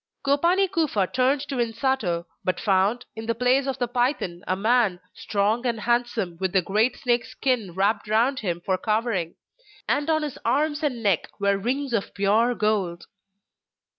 [0.25, 4.99] Gopani Kufa turned to Insato, but found, in the place of the python, a man,
[5.13, 9.35] strong and handsome, with the great snake's skin wrapped round him for covering;
[9.87, 13.05] and on his arms and neck were rings of pure gold.